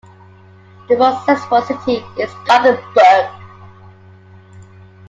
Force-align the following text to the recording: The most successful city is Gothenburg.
The 0.89 0.97
most 0.97 1.27
successful 1.27 1.61
city 1.61 2.03
is 2.17 2.33
Gothenburg. 2.47 3.31